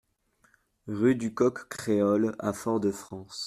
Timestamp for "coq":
1.31-1.69